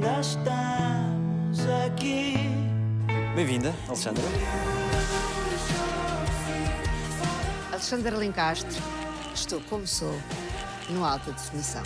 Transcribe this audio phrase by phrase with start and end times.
[0.00, 2.34] ainda estamos aqui.
[3.34, 4.22] Bem-vinda, Alexandra.
[7.70, 8.80] Alexandra Lencastre,
[9.34, 10.18] estou como sou,
[10.88, 11.82] no alta definição.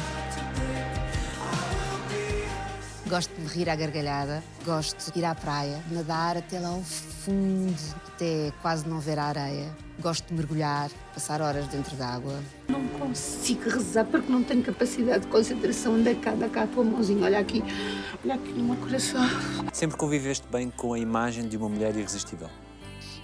[3.07, 6.81] Gosto de me rir à gargalhada, gosto de ir à praia, nadar até lá ao
[6.81, 7.77] fundo,
[8.07, 9.77] até quase não ver a areia.
[10.01, 12.41] Gosto de mergulhar, passar horas dentro d'água.
[12.67, 15.95] Não consigo rezar porque não tenho capacidade de concentração.
[15.95, 17.63] Anda cá, anda cá a tua mãozinha, olha aqui,
[18.25, 19.23] olha aqui no meu coração.
[19.71, 22.49] Sempre conviveste bem com a imagem de uma mulher irresistível.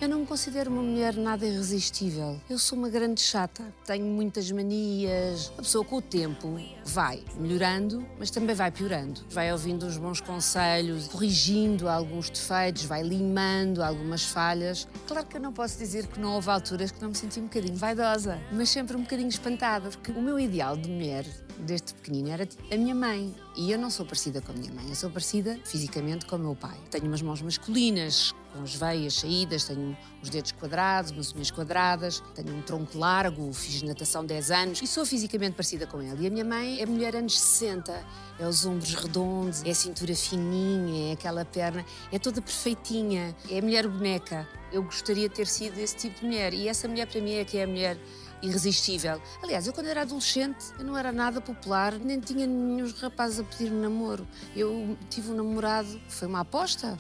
[0.00, 2.40] Eu não me considero uma mulher nada irresistível.
[2.48, 3.62] Eu sou uma grande chata.
[3.84, 5.52] Tenho muitas manias.
[5.58, 9.20] A pessoa com o tempo vai melhorando, mas também vai piorando.
[9.28, 14.88] Vai ouvindo uns bons conselhos, corrigindo alguns defeitos, vai limando algumas falhas.
[15.06, 17.44] Claro que eu não posso dizer que não houve alturas que não me senti um
[17.44, 21.26] bocadinho vaidosa, mas sempre um bocadinho espantada, porque o meu ideal de mulher
[21.60, 23.34] desde pequenina era a minha mãe.
[23.56, 26.38] E eu não sou parecida com a minha mãe, eu sou parecida fisicamente com o
[26.38, 26.78] meu pai.
[26.90, 32.22] Tenho umas mãos masculinas, com as veias saídas, tenho os dedos quadrados, umas unhas quadradas,
[32.34, 36.24] tenho um tronco largo, fiz natação 10 anos e sou fisicamente parecida com ele.
[36.24, 38.04] E a minha mãe é mulher anos 60,
[38.38, 43.58] é os ombros redondos, é a cintura fininha, é aquela perna, é toda perfeitinha, é
[43.58, 44.48] a mulher boneca.
[44.72, 47.44] Eu gostaria de ter sido esse tipo de mulher e essa mulher para mim é
[47.44, 47.98] que é a mulher
[48.42, 49.20] irresistível.
[49.42, 53.44] Aliás, eu quando era adolescente, eu não era nada popular, nem tinha nenhum rapazes a
[53.44, 54.26] pedir-me namoro.
[54.54, 56.98] Eu tive um namorado, foi uma aposta.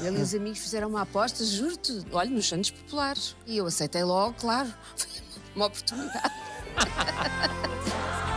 [0.00, 3.34] Ele e os amigos fizeram uma aposta, juro-te, olha, nos Santos Populares.
[3.46, 4.72] E eu aceitei logo, claro.
[4.96, 5.08] Foi
[5.54, 6.34] uma oportunidade.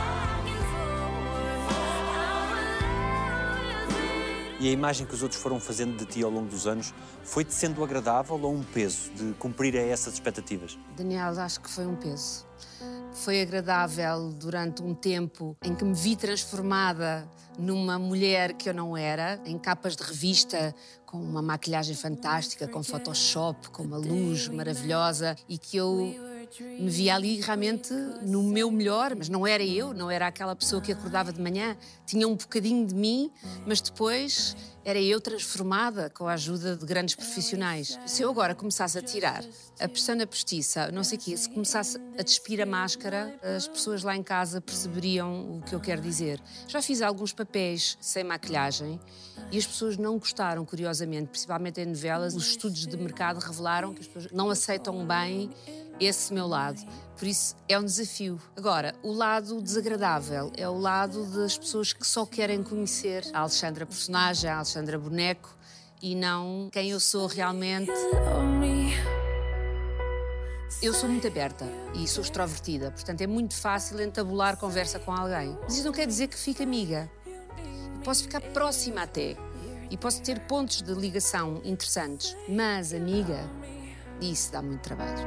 [4.60, 6.92] E a imagem que os outros foram fazendo de ti ao longo dos anos
[7.24, 10.78] foi-te sendo agradável ou um peso de cumprir a essas expectativas?
[10.94, 12.44] Daniel, acho que foi um peso.
[13.14, 17.26] Foi agradável durante um tempo em que me vi transformada
[17.58, 20.74] numa mulher que eu não era, em capas de revista,
[21.06, 26.14] com uma maquilhagem fantástica, com Photoshop, com uma luz maravilhosa e que eu
[26.58, 30.82] me via ali realmente no meu melhor, mas não era eu, não era aquela pessoa
[30.82, 33.30] que acordava de manhã, tinha um bocadinho de mim,
[33.66, 37.98] mas depois era eu transformada com a ajuda de grandes profissionais.
[38.06, 39.44] Se eu agora começasse a tirar
[39.78, 44.02] a persona postiça, não sei o quê, se começasse a despir a máscara, as pessoas
[44.02, 46.40] lá em casa perceberiam o que eu quero dizer.
[46.66, 49.00] Já fiz alguns papéis sem maquilhagem
[49.52, 52.34] e as pessoas não gostaram, curiosamente, principalmente em novelas.
[52.34, 55.50] Os estudos de mercado revelaram que as pessoas não aceitam bem
[56.00, 56.80] esse meu lado.
[57.16, 58.40] Por isso é um desafio.
[58.56, 63.84] Agora, o lado desagradável é o lado das pessoas que só querem conhecer a Alexandra
[63.84, 65.54] personagem, a Alexandra boneco
[66.02, 67.92] e não quem eu sou realmente.
[70.82, 75.54] Eu sou muito aberta e sou extrovertida, portanto é muito fácil entabular conversa com alguém.
[75.62, 77.10] Mas isso não quer dizer que fique amiga.
[78.02, 79.36] Posso ficar próxima até
[79.90, 83.44] e posso ter pontos de ligação interessantes, mas amiga,
[84.22, 85.18] isso dá muito trabalho.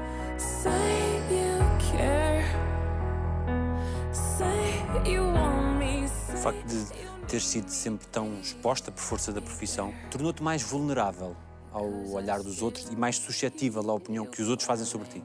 [6.33, 11.35] O facto de ter sido sempre tão exposta por força da profissão tornou-te mais vulnerável
[11.71, 15.23] ao olhar dos outros e mais suscetível à opinião que os outros fazem sobre ti.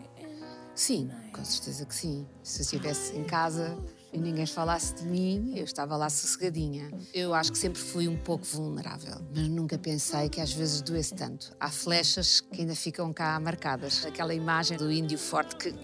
[0.74, 2.26] Sim, com certeza que sim.
[2.42, 3.76] Se eu estivesse em casa
[4.10, 6.90] e ninguém falasse de mim, eu estava lá sossegadinha.
[7.12, 11.14] Eu acho que sempre fui um pouco vulnerável, mas nunca pensei que às vezes doesse
[11.14, 11.54] tanto.
[11.60, 14.06] Há flechas que ainda ficam cá marcadas.
[14.06, 15.74] Aquela imagem do índio forte que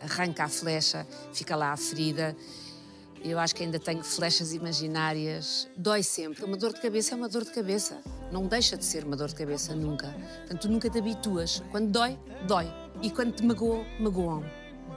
[0.00, 2.36] arranca a flecha, fica lá a ferida.
[3.24, 5.66] Eu acho que ainda tenho flechas imaginárias.
[5.74, 6.44] Dói sempre.
[6.44, 7.96] Uma dor de cabeça é uma dor de cabeça.
[8.30, 10.08] Não deixa de ser uma dor de cabeça nunca.
[10.40, 11.62] Portanto, tu nunca te habituas.
[11.70, 12.70] Quando dói, dói.
[13.00, 14.44] E quando te magoam, magoam.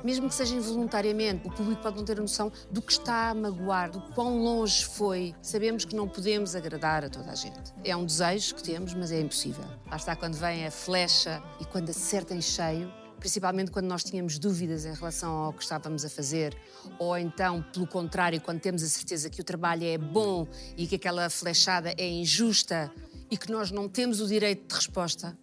[0.04, 3.34] Mesmo que seja involuntariamente, o público pode não ter a noção do que está a
[3.34, 5.34] magoar, do quão longe foi.
[5.42, 7.74] Sabemos que não podemos agradar a toda a gente.
[7.82, 9.64] É um desejo que temos, mas é impossível.
[9.90, 14.40] Lá está quando vem a flecha e quando acerta em cheio, principalmente quando nós tínhamos
[14.40, 16.56] dúvidas em relação ao que estávamos a fazer,
[17.00, 20.96] ou então, pelo contrário, quando temos a certeza que o trabalho é bom e que
[20.96, 22.92] aquela flechada é injusta
[23.30, 25.38] e que nós não temos o direito de resposta.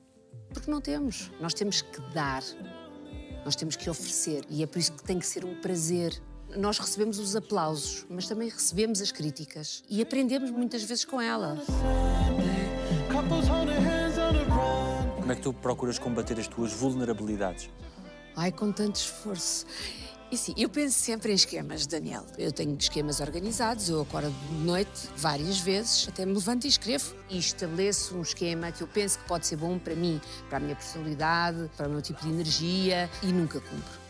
[0.53, 1.31] Porque não temos.
[1.41, 2.43] Nós temos que dar.
[3.45, 4.45] Nós temos que oferecer.
[4.49, 6.19] E é por isso que tem que ser um prazer.
[6.57, 9.83] Nós recebemos os aplausos, mas também recebemos as críticas.
[9.91, 11.57] E aprendemos muitas vezes com ela.
[15.25, 17.71] Como é que tu procuras combater as tuas vulnerabilidades?
[18.37, 19.65] Ai, com tanto esforço.
[20.31, 22.27] E sim, eu penso sempre em esquemas, Daniel.
[22.37, 27.15] Eu tenho esquemas organizados, eu acordo de noite várias vezes, até me levanto e escrevo.
[27.31, 30.61] E estabeleço um esquema que eu penso que pode ser bom para mim, para a
[30.61, 34.04] minha personalidade, para o meu tipo de energia e nunca cumpro.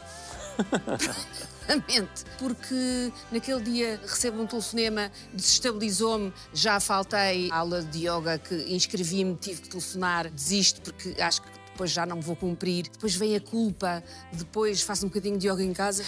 [1.68, 8.54] Novamente, porque naquele dia recebo um telefonema, desestabilizou-me, já faltei à aula de yoga que
[8.74, 13.34] inscrevi-me, tive que telefonar, desisto porque acho que depois já não vou cumprir, depois vem
[13.34, 14.02] a culpa,
[14.32, 16.04] depois faço um bocadinho de yoga em casa.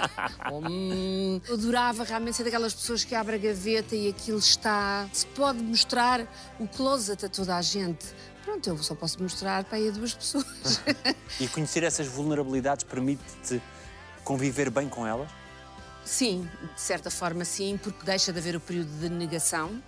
[0.50, 5.06] hum, eu adorava realmente ser daquelas pessoas que abre a gaveta e aquilo está.
[5.12, 6.26] Se pode mostrar
[6.58, 8.06] o closet a toda a gente.
[8.42, 10.80] Pronto, eu só posso mostrar para aí a duas pessoas.
[11.40, 13.60] E conhecer essas vulnerabilidades permite-te
[14.24, 15.30] conviver bem com elas?
[16.04, 19.82] Sim, de certa forma sim, porque deixa de haver o período de negação,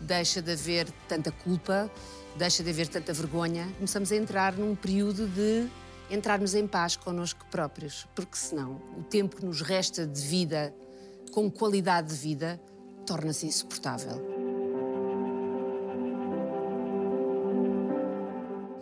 [0.00, 1.90] deixa de haver tanta culpa,
[2.36, 3.68] deixa de haver tanta vergonha.
[3.76, 5.68] Começamos a entrar num período de
[6.10, 10.74] entrarmos em paz connosco próprios, porque senão o tempo que nos resta de vida,
[11.32, 12.60] com qualidade de vida,
[13.06, 14.38] torna-se insuportável.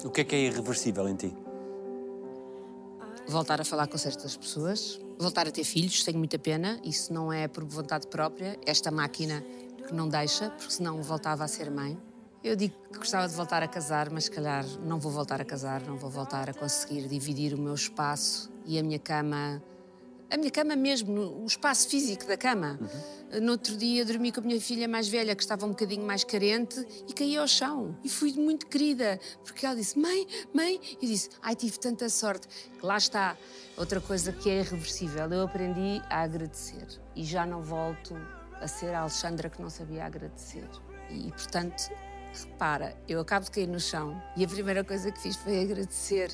[0.05, 1.46] O que é que é irreversível em ti?
[3.29, 7.33] Voltar a falar com certas pessoas, voltar a ter filhos, tenho muita pena, isso não
[7.33, 9.45] é por vontade própria, esta máquina
[9.87, 11.99] que não deixa, porque senão voltava a ser mãe.
[12.43, 15.45] Eu digo que gostava de voltar a casar, mas se calhar não vou voltar a
[15.45, 19.63] casar, não vou voltar a conseguir dividir o meu espaço e a minha cama
[20.31, 22.79] a minha cama mesmo, o espaço físico da cama.
[22.81, 23.41] Uhum.
[23.43, 26.25] No outro dia dormi com a minha filha mais velha, que estava um bocadinho mais
[26.25, 27.97] carente, e caí ao chão.
[28.03, 30.81] E fui muito querida, porque ela disse: Mãe, mãe.
[31.01, 32.49] E disse: Ai, tive tanta sorte.
[32.83, 33.37] Lá está.
[33.77, 35.29] Outra coisa que é irreversível.
[35.31, 36.87] Eu aprendi a agradecer.
[37.15, 38.17] E já não volto
[38.61, 40.69] a ser a Alexandra que não sabia agradecer.
[41.11, 41.91] E, portanto,
[42.33, 46.31] repara, eu acabo de cair no chão e a primeira coisa que fiz foi agradecer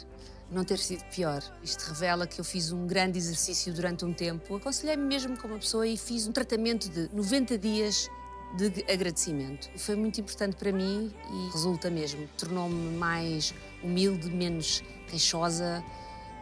[0.52, 1.42] não ter sido pior.
[1.62, 4.56] Isto revela que eu fiz um grande exercício durante um tempo.
[4.56, 8.10] Aconselhei-me mesmo como pessoa e fiz um tratamento de 90 dias
[8.56, 9.70] de agradecimento.
[9.78, 12.28] Foi muito importante para mim e resulta mesmo.
[12.36, 15.82] Tornou-me mais humilde, menos queixosa,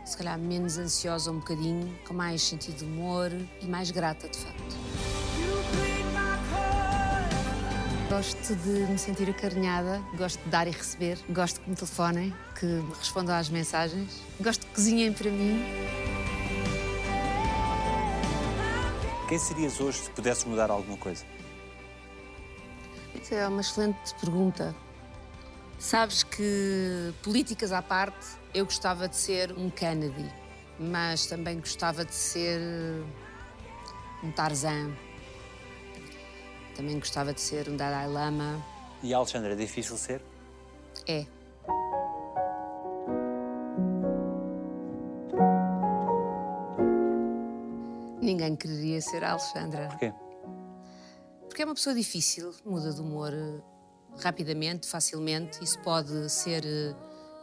[0.04, 3.30] se calhar menos ansiosa um bocadinho, com mais sentido de humor
[3.60, 5.19] e mais grata, de facto.
[8.10, 12.66] Gosto de me sentir acarinhada, gosto de dar e receber, gosto que me telefonem, que
[12.66, 15.62] me respondam às mensagens, gosto que cozinhem para mim.
[19.28, 21.24] Quem serias hoje se pudesses mudar alguma coisa?
[23.14, 24.74] Isso é uma excelente pergunta.
[25.78, 30.28] Sabes que, políticas à parte, eu gostava de ser um Kennedy,
[30.80, 32.60] mas também gostava de ser
[34.24, 34.96] um Tarzan,
[36.80, 38.64] também gostava de ser um Dalai Lama.
[39.02, 40.22] E Alexandra, é difícil ser?
[41.06, 41.26] É.
[48.22, 49.88] Ninguém quereria ser a Alexandra.
[49.88, 50.14] Porquê?
[51.46, 53.60] Porque é uma pessoa difícil, muda de humor eh,
[54.18, 55.62] rapidamente, facilmente.
[55.62, 56.94] Isso pode ser eh,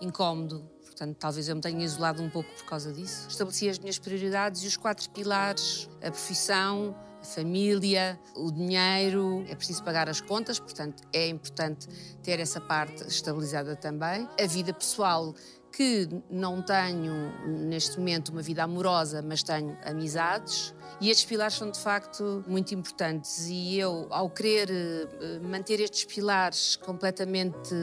[0.02, 0.68] incómodo.
[0.84, 3.28] Portanto, talvez eu me tenha isolado um pouco por causa disso.
[3.28, 6.96] Estabeleci as minhas prioridades e os quatro pilares: a profissão,
[7.28, 11.88] família, o dinheiro, é preciso pagar as contas, portanto é importante
[12.24, 14.28] ter essa parte estabilizada também.
[14.40, 15.34] A vida pessoal,
[15.72, 20.74] que não tenho neste momento uma vida amorosa, mas tenho amizades.
[21.00, 23.48] E estes pilares são de facto muito importantes.
[23.48, 27.76] E eu, ao querer eh, manter estes pilares completamente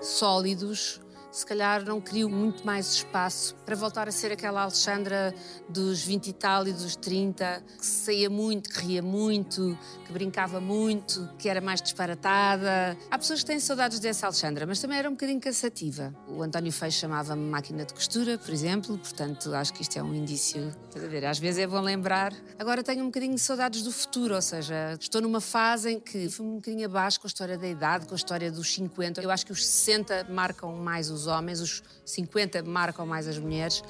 [0.00, 1.00] sólidos,
[1.32, 5.34] se calhar não crio muito mais espaço para voltar a ser aquela Alexandra
[5.66, 10.60] dos 20 e tal e dos 30, que saía muito, que ria muito, que brincava
[10.60, 12.96] muito, que era mais disparatada.
[13.10, 16.14] Há pessoas que têm saudades dessa Alexandra, mas também era um bocadinho cansativa.
[16.28, 20.14] O António Feio chamava-me máquina de costura, por exemplo, portanto acho que isto é um
[20.14, 20.68] indício.
[20.86, 21.24] Estás a ver?
[21.24, 22.34] Às vezes é bom lembrar.
[22.58, 26.28] Agora tenho um bocadinho de saudades do futuro, ou seja, estou numa fase em que
[26.28, 29.22] fui um bocadinho abaixo com a história da idade, com a história dos 50.
[29.22, 33.82] Eu acho que os 60 marcam mais os homens, os 50 marcam mais as mulheres.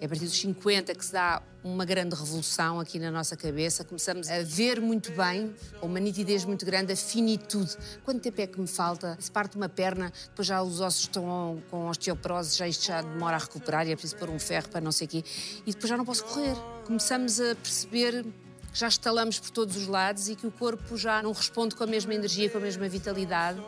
[0.00, 3.82] É a partir dos 50 que se dá uma grande revolução aqui na nossa cabeça.
[3.82, 7.76] Começamos a ver muito bem, uma nitidez muito grande, a finitude.
[8.04, 9.16] Quanto tempo é que me falta?
[9.18, 13.36] Se parte uma perna, depois já os ossos estão com osteoporose, já isto já demora
[13.36, 15.24] a recuperar e é preciso pôr um ferro para não sei o quê.
[15.66, 16.56] E depois já não posso correr.
[16.84, 21.22] Começamos a perceber que já estalamos por todos os lados e que o corpo já
[21.22, 23.58] não responde com a mesma energia, com a mesma vitalidade.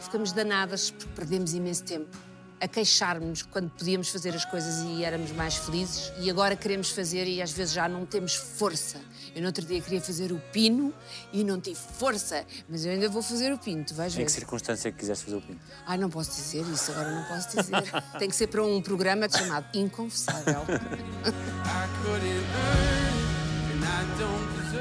[0.00, 2.27] Ficamos danadas porque perdemos imenso tempo
[2.60, 7.26] a queixar-nos quando podíamos fazer as coisas e éramos mais felizes e agora queremos fazer
[7.26, 9.00] e às vezes já não temos força.
[9.34, 10.92] Eu no outro dia queria fazer o pino
[11.32, 14.22] e não tive força, mas eu ainda vou fazer o pino, tu vais ver.
[14.22, 15.60] Em que circunstância é que quiseste fazer o pino?
[15.86, 17.82] Ai, não posso dizer isso, agora não posso dizer.
[18.18, 20.62] Tem que ser para um programa chamado Inconfessável.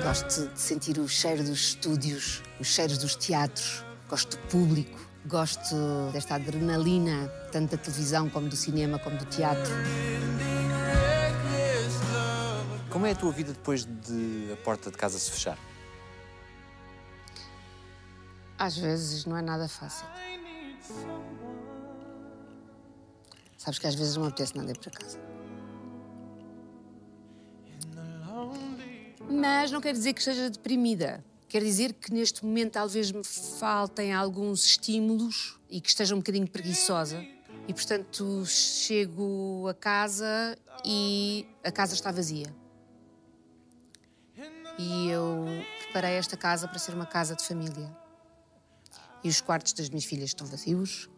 [0.03, 5.75] Gosto de sentir o cheiro dos estúdios, os cheiros dos teatros, gosto do público Gosto
[6.13, 9.74] desta adrenalina, tanto da televisão como do cinema, como do teatro.
[12.89, 15.57] Como é a tua vida depois de a porta de casa se fechar?
[18.57, 20.07] Às vezes não é nada fácil.
[23.57, 25.19] Sabes que às vezes não me apetece nada ir para casa.
[29.29, 31.22] Mas não quer dizer que esteja deprimida.
[31.48, 36.48] Quer dizer que neste momento talvez me faltem alguns estímulos e que esteja um bocadinho
[36.48, 37.25] preguiçosa.
[37.68, 42.54] E portanto chego a casa e a casa está vazia.
[44.77, 45.46] E eu
[45.84, 47.96] preparei esta casa para ser uma casa de família.
[49.24, 51.10] E os quartos das minhas filhas estão vazios.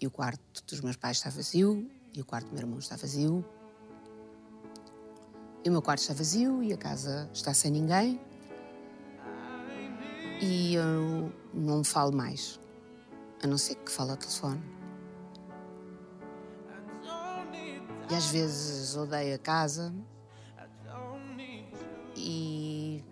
[0.00, 1.90] E o quarto dos meus pais está vazio.
[2.14, 3.44] E o quarto do meu irmão está vazio.
[5.64, 8.20] E o meu quarto está vazio e a casa está sem ninguém.
[10.40, 12.58] E eu não falo mais.
[13.42, 14.62] A não ser que fale ao telefone.
[18.10, 19.94] E às vezes odeio a casa.
[22.16, 23.04] E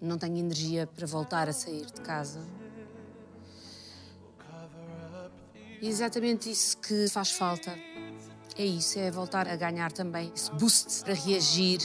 [0.00, 2.40] não tenho energia para voltar a sair de casa.
[5.80, 7.74] E exatamente isso que faz falta.
[8.56, 11.78] É isso, é voltar a ganhar também esse boost para reagir.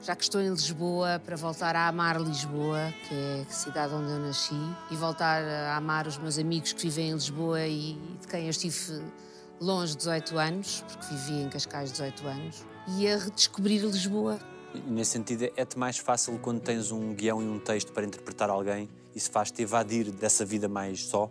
[0.00, 4.10] Já que estou em Lisboa, para voltar a amar Lisboa, que é a cidade onde
[4.10, 4.54] eu nasci,
[4.90, 8.50] e voltar a amar os meus amigos que vivem em Lisboa e de quem eu
[8.50, 9.02] estive
[9.60, 12.64] longe 18 anos, porque vivi em Cascais 18 anos,
[12.96, 14.38] e a redescobrir Lisboa.
[14.86, 18.88] Nesse sentido, é-te mais fácil quando tens um guião e um texto para interpretar alguém,
[19.14, 21.28] isso faz-te evadir dessa vida mais só?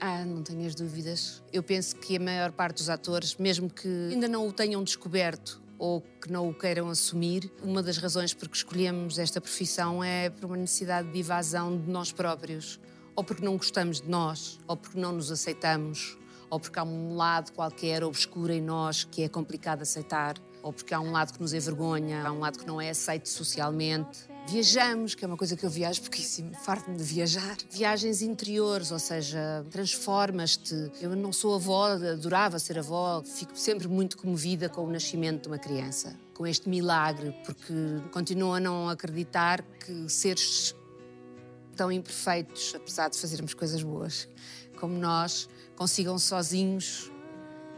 [0.00, 1.42] Ah, não tenho as dúvidas.
[1.52, 5.67] Eu penso que a maior parte dos atores, mesmo que ainda não o tenham descoberto
[5.78, 10.28] ou que não o queiram assumir, uma das razões por que escolhemos esta profissão é
[10.28, 12.80] por uma necessidade de evasão de nós próprios.
[13.14, 16.16] Ou porque não gostamos de nós, ou porque não nos aceitamos,
[16.50, 20.94] ou porque há um lado qualquer obscuro em nós que é complicado aceitar, ou porque
[20.94, 24.27] há um lado que nos envergonha, há um lado que não é aceito socialmente.
[24.48, 27.54] Viajamos, que é uma coisa que eu viajo pouquíssimo, farto-me de viajar.
[27.70, 30.90] Viagens interiores, ou seja, transformas-te.
[31.02, 35.48] Eu não sou avó, adorava ser avó, fico sempre muito comovida com o nascimento de
[35.48, 37.74] uma criança, com este milagre, porque
[38.10, 40.74] continuo a não acreditar que seres
[41.76, 44.26] tão imperfeitos, apesar de fazermos coisas boas,
[44.80, 47.12] como nós, consigam sozinhos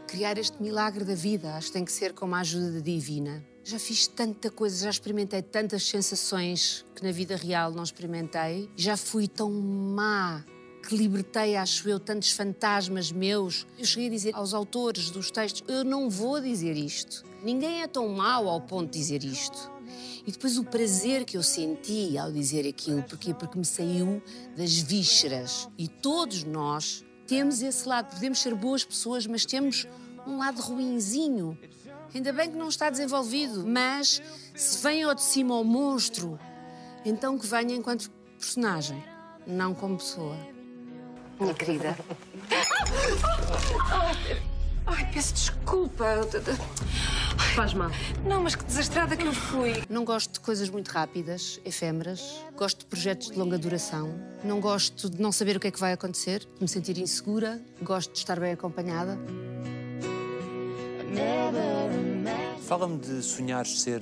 [0.07, 1.53] criar este milagre da vida.
[1.55, 3.50] Acho que tem que ser com a ajuda divina.
[3.63, 8.69] Já fiz tanta coisa, já experimentei tantas sensações que na vida real não experimentei.
[8.75, 10.43] Já fui tão má
[10.87, 13.67] que libertei, acho eu, tantos fantasmas meus.
[13.77, 17.23] Eu cheguei a dizer aos autores dos textos: eu não vou dizer isto.
[17.43, 19.71] Ninguém é tão mau ao ponto de dizer isto.
[20.25, 23.33] E depois o prazer que eu senti ao dizer aquilo, porquê?
[23.33, 24.21] Porque me saiu
[24.55, 25.67] das vísceras.
[25.77, 28.13] E todos nós temos esse lado.
[28.13, 29.87] Podemos ser boas pessoas, mas temos
[30.25, 31.57] um lado ruinzinho.
[32.13, 34.21] Ainda bem que não está desenvolvido, mas
[34.53, 36.37] se vem ao de cima o monstro,
[37.05, 39.01] então que venha enquanto personagem,
[39.47, 40.35] não como pessoa.
[41.39, 41.97] Minha querida.
[44.85, 46.05] Ai, peço desculpa.
[47.55, 47.89] Faz mal.
[48.25, 49.73] Não, mas que desastrada que eu fui.
[49.89, 52.43] Não gosto de coisas muito rápidas, efêmeras.
[52.55, 54.13] Gosto de projetos de longa duração.
[54.43, 57.61] Não gosto de não saber o que é que vai acontecer, de me sentir insegura.
[57.81, 59.17] Gosto de estar bem acompanhada.
[62.61, 64.01] Fala-me de sonhares ser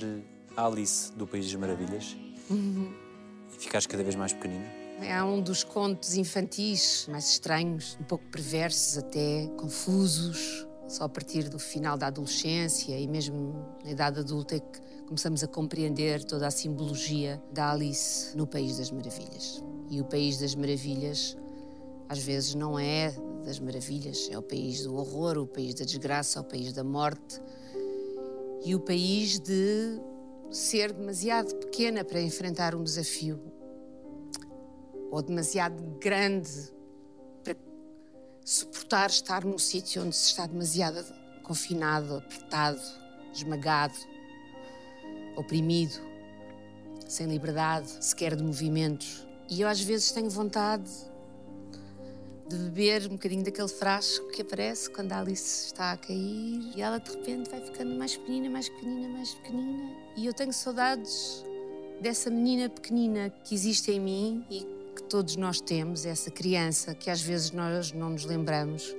[0.56, 2.16] Alice do País das Maravilhas
[2.50, 4.64] e ficares cada vez mais pequenina.
[5.02, 10.66] É um dos contos infantis mais estranhos, um pouco perversos até, confusos.
[10.86, 15.42] Só a partir do final da adolescência e mesmo na idade adulta é que começamos
[15.42, 19.64] a compreender toda a simbologia da Alice no País das Maravilhas.
[19.88, 21.36] E o País das Maravilhas
[22.08, 23.14] às vezes não é
[23.44, 27.40] das maravilhas, é o país do horror, o país da desgraça, o país da morte.
[28.64, 30.00] E o país de
[30.50, 33.40] ser demasiado pequena para enfrentar um desafio.
[35.10, 36.50] Ou demasiado grande
[37.42, 37.56] para
[38.44, 41.04] suportar estar num sítio onde se está demasiado
[41.42, 42.80] confinado, apertado,
[43.32, 43.94] esmagado,
[45.36, 45.94] oprimido,
[47.08, 49.26] sem liberdade sequer de movimentos.
[49.48, 50.88] E eu às vezes tenho vontade
[52.50, 56.82] de beber um bocadinho daquele frasco que aparece quando a Alice está a cair e
[56.82, 59.96] ela de repente vai ficando mais pequenina, mais pequenina, mais pequenina.
[60.16, 61.44] E eu tenho saudades
[62.00, 64.66] dessa menina pequenina que existe em mim e
[64.96, 68.96] que todos nós temos, essa criança que às vezes nós não nos lembramos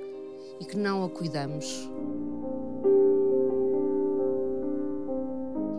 [0.62, 1.90] e que não a cuidamos.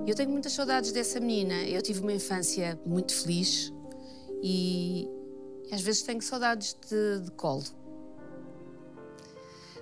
[0.06, 1.62] Eu tenho muitas saudades dessa menina.
[1.62, 3.72] Eu tive uma infância muito feliz
[4.42, 5.08] e
[5.72, 7.64] às vezes tenho saudades de, de colo.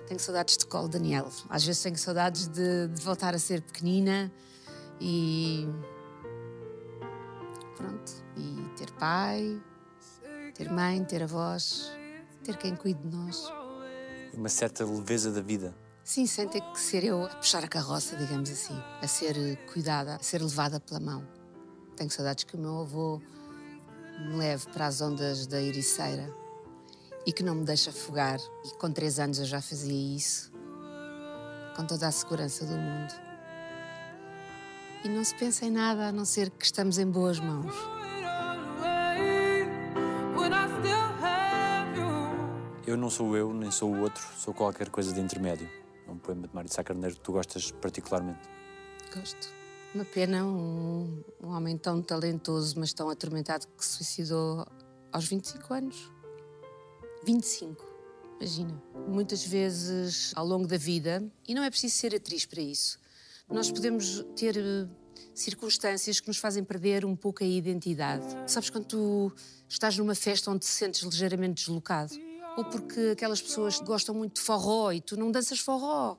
[0.07, 1.29] Tenho saudades de colo, Daniel.
[1.49, 4.31] Às vezes tenho saudades de, de voltar a ser pequenina
[4.99, 5.67] E.
[7.75, 8.11] Pronto.
[8.37, 9.61] E ter pai,
[10.53, 11.91] ter mãe, ter avós,
[12.43, 13.51] ter quem cuide de nós.
[14.33, 15.75] Uma certa leveza da vida.
[16.03, 20.15] Sim, sem ter que ser eu a puxar a carroça, digamos assim, a ser cuidada,
[20.15, 21.27] a ser levada pela mão.
[21.95, 23.21] Tenho saudades que o meu avô
[24.21, 26.33] me leve para as ondas da Ericeira
[27.25, 28.39] e que não me deixe afogar.
[28.65, 30.51] E com três anos eu já fazia isso,
[31.75, 33.13] com toda a segurança do mundo.
[35.03, 37.73] E não se pensa em nada a não ser que estamos em boas mãos.
[42.85, 45.69] Eu não sou eu, nem sou o outro, sou qualquer coisa de intermédio.
[46.07, 48.41] É um poema de Mário de Sá Carneiro que tu gostas particularmente.
[49.15, 49.60] Gosto.
[49.93, 54.65] Uma pena um, um homem tão talentoso, mas tão atormentado que se suicidou
[55.11, 56.11] aos 25 anos.
[57.25, 57.85] 25,
[58.39, 58.81] imagina.
[59.05, 62.97] Muitas vezes ao longo da vida, e não é preciso ser atriz para isso,
[63.49, 64.87] nós podemos ter eh,
[65.35, 68.25] circunstâncias que nos fazem perder um pouco a identidade.
[68.47, 69.33] Sabes quando tu
[69.67, 72.13] estás numa festa onde te sentes ligeiramente deslocado?
[72.55, 76.17] Ou porque aquelas pessoas gostam muito de forró e tu não danças forró.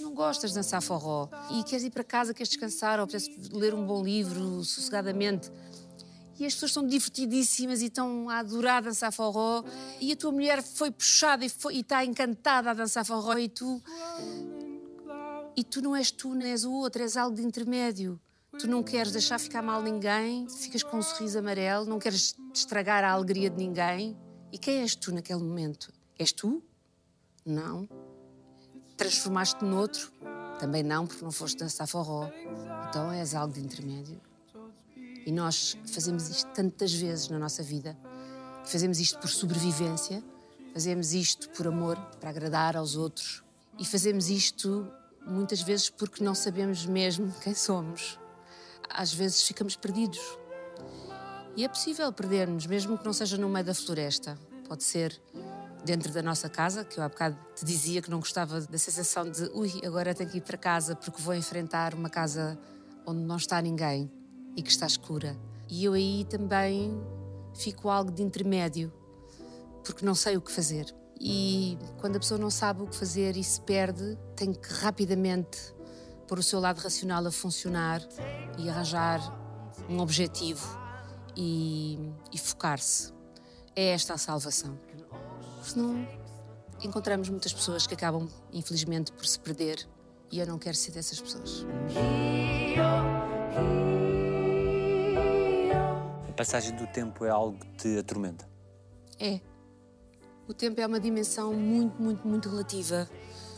[0.00, 1.28] Não gostas de dançar forró.
[1.50, 5.50] E queres ir para casa, queres descansar ou queres ler um bom livro sossegadamente.
[6.38, 9.64] E as pessoas estão divertidíssimas e estão a adorar dançar forró.
[10.00, 13.38] E a tua mulher foi puxada e, foi, e está encantada a dançar forró.
[13.38, 13.82] E tu.
[15.56, 18.20] E tu não és tu, nem és o outro, és algo de intermédio.
[18.58, 23.04] Tu não queres deixar ficar mal ninguém, ficas com um sorriso amarelo, não queres estragar
[23.04, 24.16] a alegria de ninguém.
[24.52, 25.92] E quem és tu naquele momento?
[26.18, 26.62] És tu?
[27.44, 27.88] Não.
[28.96, 30.10] Transformaste-te noutro?
[30.58, 32.30] Também não, porque não foste dançar forró.
[32.88, 34.20] Então és algo de intermédio.
[35.26, 37.96] E nós fazemos isto tantas vezes na nossa vida.
[38.64, 40.22] Fazemos isto por sobrevivência,
[40.72, 43.44] fazemos isto por amor, para agradar aos outros.
[43.78, 44.90] E fazemos isto
[45.26, 48.18] muitas vezes porque não sabemos mesmo quem somos.
[48.88, 50.20] Às vezes ficamos perdidos.
[51.54, 54.38] E é possível perder-nos, mesmo que não seja no meio da floresta.
[54.68, 55.20] Pode ser
[55.86, 59.30] dentro da nossa casa, que eu há bocado te dizia que não gostava da sensação
[59.30, 62.58] de ui, agora tenho que ir para casa porque vou enfrentar uma casa
[63.06, 64.10] onde não está ninguém
[64.56, 65.38] e que está escura.
[65.68, 67.00] E eu aí também
[67.54, 68.92] fico algo de intermédio,
[69.84, 70.92] porque não sei o que fazer.
[71.18, 75.72] E quando a pessoa não sabe o que fazer e se perde, tem que rapidamente
[76.26, 78.02] pôr o seu lado racional a funcionar
[78.58, 79.20] e arranjar
[79.88, 80.66] um objetivo
[81.36, 83.14] e, e focar-se.
[83.74, 84.85] É esta a salvação.
[85.66, 86.06] Senão,
[86.80, 89.84] encontramos muitas pessoas que acabam, infelizmente, por se perder
[90.30, 91.66] e eu não quero ser dessas pessoas.
[96.28, 98.48] A passagem do tempo é algo que te atormenta.
[99.18, 99.40] É.
[100.46, 103.10] O tempo é uma dimensão muito, muito, muito relativa.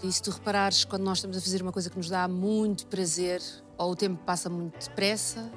[0.03, 2.87] E se tu reparares, quando nós estamos a fazer uma coisa que nos dá muito
[2.87, 3.43] prazer,
[3.77, 5.53] ou o tempo passa muito depressa,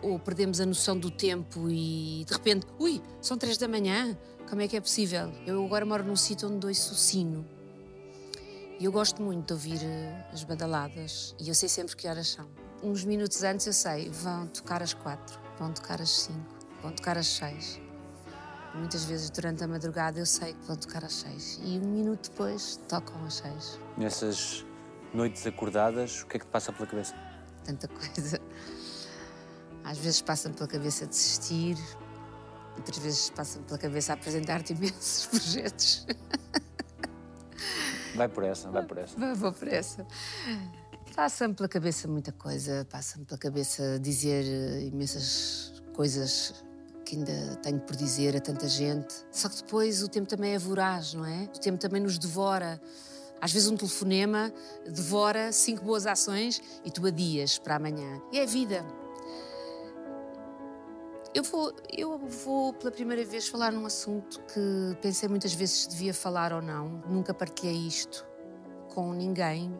[0.00, 4.16] ou perdemos a noção do tempo e de repente, ui, são três da manhã,
[4.48, 5.32] como é que é possível?
[5.46, 7.46] Eu agora moro num sítio onde ouço o sino.
[8.78, 12.28] E eu gosto muito de ouvir eh, as badaladas e eu sei sempre que horas
[12.28, 12.48] são.
[12.82, 17.16] Uns minutos antes eu sei, vão tocar às quatro, vão tocar às cinco, vão tocar
[17.16, 17.80] às seis.
[18.74, 22.30] Muitas vezes durante a madrugada eu sei que vão tocar às seis e um minuto
[22.30, 23.78] depois tocam às seis.
[23.96, 24.66] Nessas
[25.14, 27.14] noites acordadas, o que é que te passa pela cabeça?
[27.64, 28.40] Tanta coisa.
[29.84, 31.76] Às vezes passa-me pela cabeça desistir,
[32.76, 36.06] outras vezes passa-me pela cabeça apresentar-te imensos projetos.
[38.14, 39.18] Vai por essa, vai por essa.
[39.18, 40.06] Vou, vou por essa.
[41.14, 46.64] Passa-me pela cabeça muita coisa, passa-me pela cabeça dizer eh, imensas coisas
[47.04, 49.14] que ainda tenho por dizer a tanta gente.
[49.30, 51.44] Só que depois o tempo também é voraz, não é?
[51.44, 52.80] O tempo também nos devora.
[53.40, 54.52] Às vezes um telefonema
[54.86, 58.20] devora cinco boas ações e tu adias para amanhã.
[58.32, 58.84] E é a vida.
[61.34, 65.88] Eu vou, eu vou pela primeira vez falar num assunto que pensei muitas vezes se
[65.88, 67.02] devia falar ou não.
[67.08, 68.24] Nunca partilhei isto
[68.94, 69.76] com ninguém,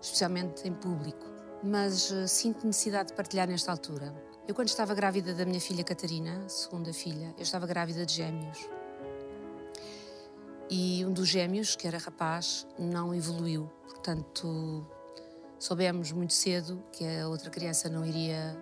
[0.00, 1.26] especialmente em público.
[1.64, 4.14] Mas uh, sinto necessidade de partilhar nesta altura.
[4.46, 8.70] Eu, quando estava grávida da minha filha Catarina, segunda filha, eu estava grávida de gêmeos.
[10.70, 13.68] E um dos gêmeos, que era rapaz, não evoluiu.
[13.88, 14.86] Portanto,
[15.58, 18.56] soubemos muito cedo que a outra criança não iria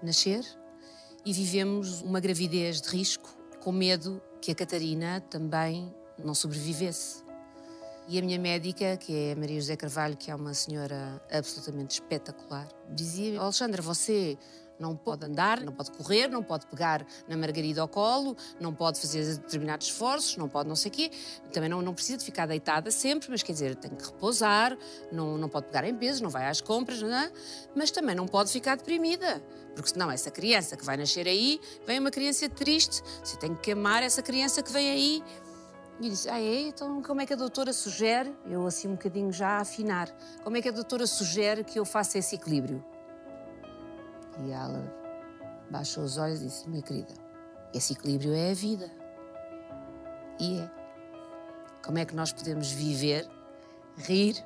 [0.00, 0.59] nascer
[1.24, 7.22] e vivemos uma gravidez de risco, com medo que a Catarina também não sobrevivesse.
[8.08, 12.66] E a minha médica, que é Maria José Carvalho, que é uma senhora absolutamente espetacular,
[12.90, 14.36] dizia: Alexandra, você
[14.80, 18.98] Não pode andar, não pode correr, não pode pegar na Margarida ao colo, não pode
[18.98, 21.10] fazer determinados esforços, não pode não sei o quê.
[21.52, 24.76] Também não, não precisa de ficar deitada sempre, mas quer dizer, tem que repousar,
[25.12, 27.30] não, não pode pegar em peso, não vai às compras, não é?
[27.74, 29.42] mas também não pode ficar deprimida.
[29.74, 33.72] Porque senão essa criança que vai nascer aí, vem uma criança triste, você tem que
[33.72, 35.22] amar essa criança que vem aí.
[36.00, 36.62] E eu disse, ah é?
[36.62, 40.10] Então como é que a doutora sugere, eu assim um bocadinho já a afinar,
[40.42, 42.84] como é que a doutora sugere que eu faça esse equilíbrio?
[44.38, 44.82] E ela
[45.70, 47.12] baixou os olhos e disse: Minha querida,
[47.74, 48.90] esse equilíbrio é a vida.
[50.38, 50.70] E é.
[51.84, 53.26] Como é que nós podemos viver,
[53.96, 54.36] rir,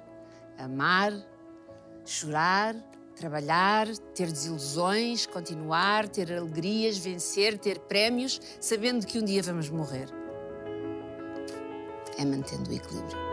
[0.56, 1.12] amar,
[2.04, 2.76] chorar,
[3.16, 10.08] trabalhar, ter desilusões, continuar, ter alegrias, vencer, ter prémios, sabendo que um dia vamos morrer?
[12.18, 13.23] É mantendo o equilíbrio.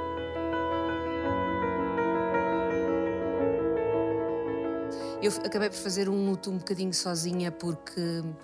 [5.22, 8.02] Eu acabei por fazer um luto um bocadinho sozinha porque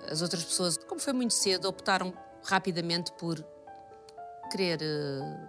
[0.08, 2.14] as outras pessoas, como foi muito cedo, optaram
[2.44, 3.44] rapidamente por
[4.52, 5.48] querer uh,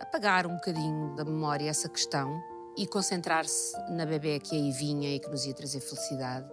[0.00, 2.38] apagar um bocadinho da memória essa questão
[2.76, 6.46] e concentrar-se na bebê que aí vinha e que nos ia trazer felicidade.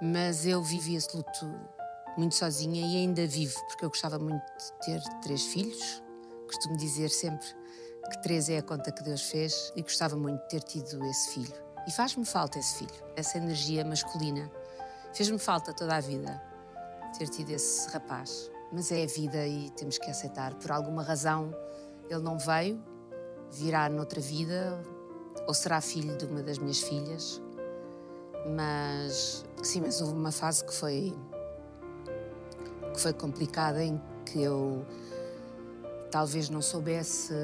[0.00, 1.46] Mas eu vivi esse luto
[2.16, 6.02] muito sozinha e ainda vivo, porque eu gostava muito de ter três filhos.
[6.46, 7.46] Costumo dizer sempre
[8.10, 11.34] que três é a conta que Deus fez e gostava muito de ter tido esse
[11.34, 11.69] filho.
[11.90, 14.48] E faz-me falta esse filho, essa energia masculina.
[15.12, 16.40] Fez-me falta toda a vida
[17.18, 18.48] ter tido esse rapaz.
[18.70, 20.54] Mas é a vida e temos que aceitar.
[20.54, 21.52] Por alguma razão
[22.08, 22.80] ele não veio,
[23.50, 24.80] virá noutra vida,
[25.48, 27.42] ou será filho de uma das minhas filhas.
[28.54, 31.12] Mas sim, mas houve uma fase que foi
[32.94, 34.86] que foi complicada em que eu
[36.08, 37.34] talvez não soubesse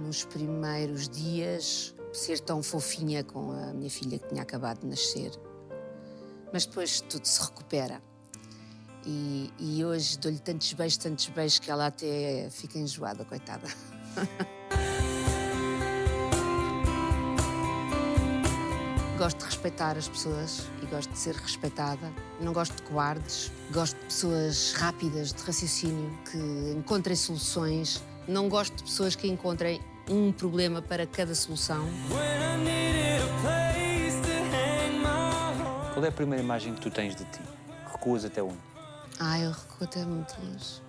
[0.00, 5.32] nos primeiros dias ser tão fofinha com a minha filha que tinha acabado de nascer.
[6.52, 8.02] Mas depois tudo se recupera.
[9.06, 13.68] E, e hoje dou-lhe tantos beijos, tantos beijos que ela até fica enjoada, coitada.
[19.18, 22.12] gosto de respeitar as pessoas e gosto de ser respeitada.
[22.40, 26.36] Não gosto de cobardes, gosto de pessoas rápidas de raciocínio que
[26.76, 28.02] encontrem soluções.
[28.28, 31.88] Não gosto de pessoas que encontrem um problema para cada solução.
[35.92, 37.40] Qual é a primeira imagem que tu tens de ti?
[37.90, 38.58] Recuas até onde?
[39.18, 40.82] Ah, eu recuo até muito longe.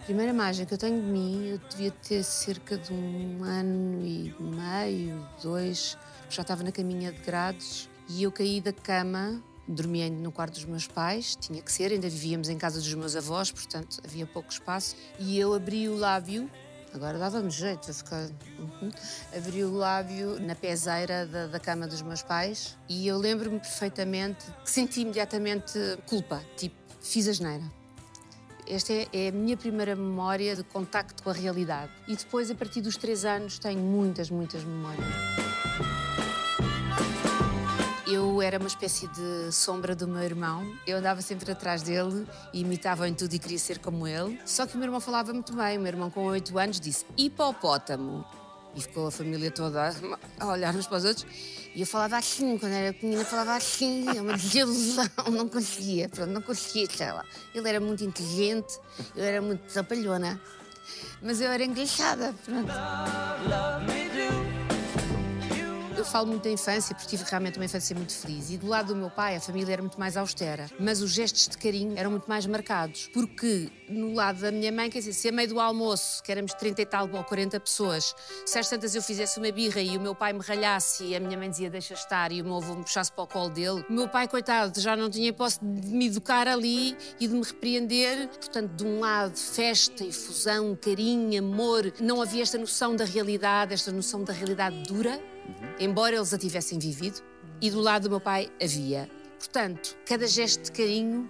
[0.00, 4.04] A primeira imagem que eu tenho de mim, eu devia ter cerca de um ano
[4.04, 5.98] e meio, dois,
[6.30, 10.64] já estava na caminha de grades e eu caí da cama, dormia no quarto dos
[10.64, 14.50] meus pais, tinha que ser, ainda vivíamos em casa dos meus avós, portanto havia pouco
[14.50, 16.48] espaço, e eu abri o lábio
[16.96, 18.28] Agora dava-me jeito de ficar.
[18.58, 18.90] Uhum.
[19.36, 24.46] Abri o lábio na peseira da, da cama dos meus pais e eu lembro-me perfeitamente
[24.64, 27.64] que senti imediatamente culpa, tipo, fiz a geneira.
[28.66, 31.92] Esta é, é, a minha primeira memória de contacto com a realidade.
[32.08, 35.45] E depois, a partir dos três anos, tenho muitas, muitas memórias.
[38.46, 40.72] Era uma espécie de sombra do meu irmão.
[40.86, 44.40] Eu andava sempre atrás dele e imitava em tudo e queria ser como ele.
[44.46, 45.76] Só que o meu irmão falava muito bem.
[45.76, 48.24] O meu irmão, com 8 anos, disse hipopótamo.
[48.74, 49.90] E ficou a família toda
[50.38, 51.26] a olhar uns para os outros.
[51.74, 56.30] E eu falava assim, quando era pequenina, falava assim, é uma desilusão, não conseguia, pronto,
[56.30, 57.24] não conseguia, sei lá.
[57.54, 58.78] Ele era muito inteligente,
[59.14, 60.40] eu era muito trapalhona,
[61.20, 62.68] mas eu era engraçada, pronto.
[62.68, 64.25] Love, love
[66.06, 68.50] falo muito da infância porque tive realmente uma infância muito feliz.
[68.50, 70.70] E do lado do meu pai, a família era muito mais austera.
[70.78, 73.10] Mas os gestos de carinho eram muito mais marcados.
[73.12, 76.54] Porque no lado da minha mãe, quer dizer, se a meio do almoço, que éramos
[76.54, 78.14] 30 e tal ou 40 pessoas,
[78.44, 81.20] se às tantas eu fizesse uma birra e o meu pai me ralhasse e a
[81.20, 83.84] minha mãe dizia deixa estar e o meu avô me puxasse para o colo dele,
[83.88, 87.42] o meu pai, coitado, já não tinha posse de me educar ali e de me
[87.42, 88.28] repreender.
[88.28, 93.92] Portanto, de um lado, festa, efusão, carinho, amor, não havia esta noção da realidade, esta
[93.92, 95.20] noção da realidade dura
[95.78, 97.22] embora eles a tivessem vivido,
[97.60, 99.08] e do lado do meu pai havia.
[99.38, 101.28] Portanto, cada gesto de carinho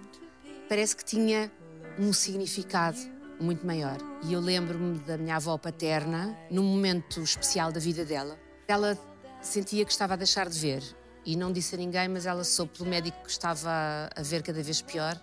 [0.69, 1.51] parece que tinha
[1.99, 2.99] um significado
[3.41, 3.99] muito maior.
[4.25, 8.39] E eu lembro-me da minha avó paterna, num momento especial da vida dela.
[8.67, 8.99] Ela
[9.41, 10.83] sentia que estava a deixar de ver
[11.25, 14.63] e não disse a ninguém, mas ela soube pelo médico que estava a ver cada
[14.63, 15.21] vez pior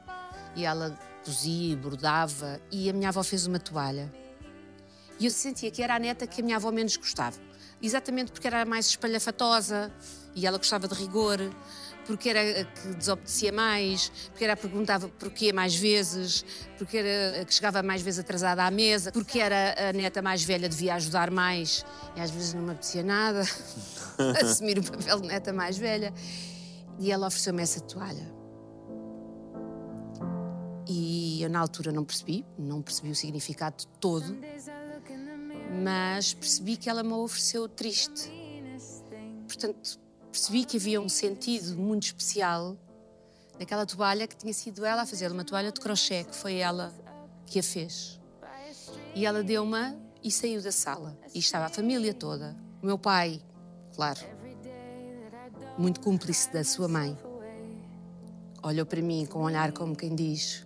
[0.55, 4.11] e ela cosia e bordava e a minha avó fez uma toalha.
[5.19, 7.37] E eu sentia que era a neta que a minha avó menos gostava
[7.85, 9.91] exatamente porque era mais espalhafatosa
[10.35, 11.39] e ela gostava de rigor,
[12.05, 16.45] porque era a que desobedecia mais, porque era a que perguntava porquê mais vezes,
[16.77, 20.43] porque era a que chegava mais vezes atrasada à mesa, porque era a neta mais
[20.43, 23.41] velha, devia ajudar mais e às vezes não me apetecia nada
[24.41, 26.13] assumir o papel de neta mais velha.
[26.99, 28.31] E ela ofereceu-me essa toalha.
[30.87, 34.37] E eu, na altura, não percebi, não percebi o significado todo,
[35.81, 38.31] mas percebi que ela me ofereceu triste.
[39.47, 39.99] Portanto,
[40.31, 42.77] percebi que havia um sentido muito especial
[43.59, 46.93] naquela toalha que tinha sido ela a fazer, uma toalha de crochê, que foi ela
[47.45, 48.19] que a fez.
[49.15, 51.17] E ela deu-me e saiu da sala.
[51.33, 52.55] E estava a família toda.
[52.81, 53.41] O meu pai,
[53.95, 54.19] claro,
[55.77, 57.17] muito cúmplice da sua mãe,
[58.63, 60.65] olhou para mim com um olhar como quem diz: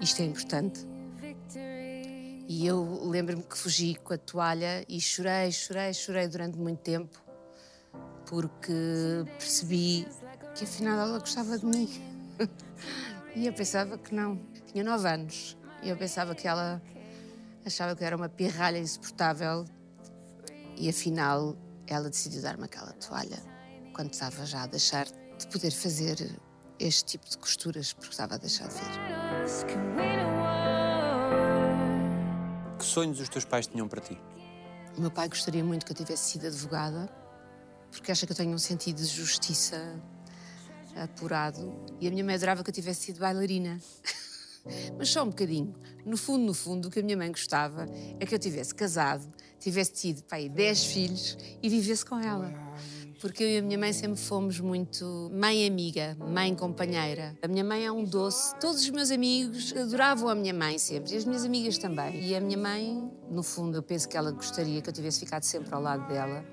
[0.00, 0.95] Isto é importante.
[2.48, 7.20] E eu lembro-me que fugi com a toalha e chorei, chorei, chorei durante muito tempo,
[8.24, 8.72] porque
[9.38, 10.06] percebi
[10.54, 11.90] que afinal ela gostava de mim.
[13.34, 14.40] e eu pensava que não.
[14.66, 16.80] Tinha nove anos e eu pensava que ela
[17.64, 19.64] achava que eu era uma pirralha insuportável
[20.76, 21.56] e afinal
[21.86, 23.38] ela decidiu dar-me aquela toalha
[23.92, 26.38] quando estava já a deixar de poder fazer
[26.78, 29.16] este tipo de costuras porque estava a deixar de ver.
[32.96, 34.18] Que sonhos os teus pais tinham para ti?
[34.96, 37.06] O meu pai gostaria muito que eu tivesse sido advogada
[37.90, 40.02] porque acha que eu tenho um sentido de justiça
[40.94, 43.78] apurado e a minha mãe adorava que eu tivesse sido bailarina.
[44.96, 45.74] Mas só um bocadinho.
[46.06, 47.86] No fundo, no fundo, o que a minha mãe gostava
[48.18, 49.30] é que eu tivesse casado,
[49.60, 52.50] tivesse tido pai, 10 filhos e vivesse com ela.
[53.20, 57.36] Porque eu e a minha mãe sempre fomos muito mãe amiga, mãe companheira.
[57.42, 58.54] A minha mãe é um doce.
[58.60, 62.22] Todos os meus amigos adoravam a minha mãe sempre, e as minhas amigas também.
[62.22, 65.44] E a minha mãe, no fundo, eu penso que ela gostaria que eu tivesse ficado
[65.44, 66.44] sempre ao lado dela.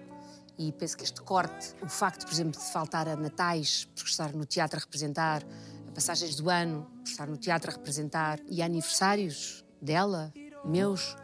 [0.57, 4.33] E penso que este corte, o facto, por exemplo, de faltar a natais, por estar
[4.33, 5.43] no teatro a representar,
[5.87, 10.31] a passagens do ano, por estar no teatro a representar, e aniversários dela,
[10.63, 11.15] meus,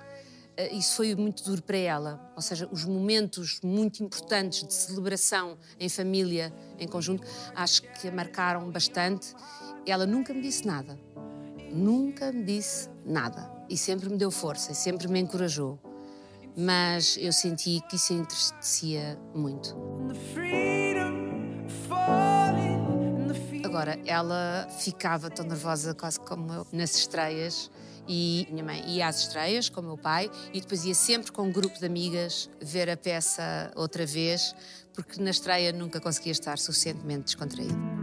[0.72, 2.32] isso foi muito duro para ela.
[2.36, 8.12] Ou seja, os momentos muito importantes de celebração em família, em conjunto, acho que a
[8.12, 9.34] marcaram bastante.
[9.86, 11.00] Ela nunca me disse nada.
[11.72, 13.50] Nunca me disse nada.
[13.70, 15.80] E sempre me deu força, e sempre me encorajou.
[16.58, 19.78] Mas eu senti que isso entristecia muito.
[23.64, 27.70] Agora, ela ficava tão nervosa, quase como eu, nas estreias.
[28.12, 31.44] E minha mãe ia às estreias com o meu pai e depois ia sempre com
[31.44, 34.56] um grupo de amigas ver a peça outra vez,
[34.96, 37.99] porque na estreia nunca conseguia estar suficientemente descontraída.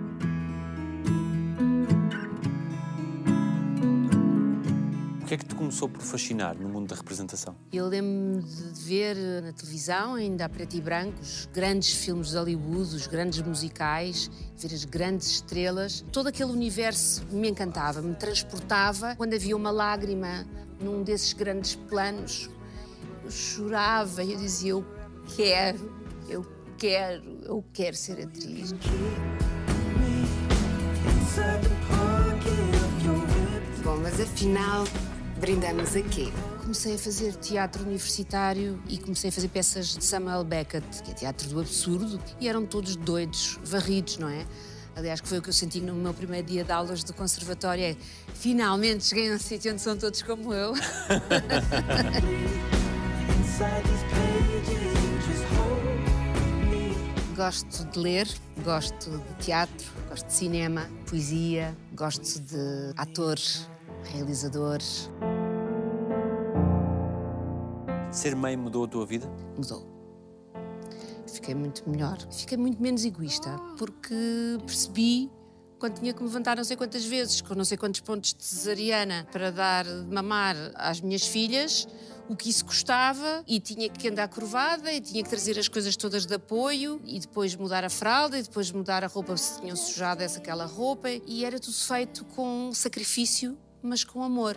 [5.27, 7.57] O que é que te começou por fascinar no mundo da representação?
[7.73, 12.37] Eu lembro-me de ver na televisão, ainda a preto e branco, os grandes filmes de
[12.37, 16.05] Hollywood, os grandes musicais, ver as grandes estrelas.
[16.13, 19.17] Todo aquele universo me encantava, me transportava.
[19.17, 20.47] Quando havia uma lágrima
[20.81, 22.49] num desses grandes planos,
[23.25, 24.85] eu chorava e eu dizia: Eu
[25.35, 25.93] quero,
[26.29, 26.47] eu
[26.79, 28.73] quero, eu quero ser atriz.
[33.83, 34.85] Bom, mas afinal,
[35.39, 36.33] brindamos aqui.
[36.61, 41.15] Comecei a fazer teatro universitário e comecei a fazer peças de Samuel Beckett, que é
[41.15, 44.47] teatro do absurdo, e eram todos doidos, varridos, não é?
[44.97, 47.85] Aliás, que foi o que eu senti no meu primeiro dia de aulas do conservatório,
[47.85, 47.97] é
[48.35, 50.73] finalmente cheguei a um sítio onde são todos como eu.
[57.37, 58.27] gosto de ler,
[58.65, 63.69] gosto de teatro, gosto de cinema, poesia, gosto de atores,
[64.07, 65.11] realizadores.
[68.11, 69.27] Ser mãe mudou a tua vida?
[69.57, 69.87] Mudou.
[71.27, 72.19] Fiquei muito melhor.
[72.31, 75.31] Fiquei muito menos egoísta, porque percebi
[75.79, 78.43] quando tinha que me levantar não sei quantas vezes, com não sei quantos pontos de
[78.43, 81.87] cesariana para dar de mamar às minhas filhas,
[82.29, 85.97] o que isso custava e tinha que andar curvada e tinha que trazer as coisas
[85.97, 89.77] todas de apoio e depois mudar a fralda e depois mudar a roupa se tinham
[89.77, 94.57] sujado essa aquela roupa e era tudo feito com sacrifício, mas com amor.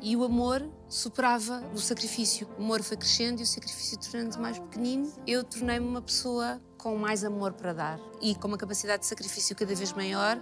[0.00, 2.48] E o amor superava o sacrifício.
[2.58, 5.12] O amor foi crescendo e o sacrifício tornando mais pequenino.
[5.26, 9.56] Eu tornei-me uma pessoa com mais amor para dar e com uma capacidade de sacrifício
[9.56, 10.38] cada vez maior,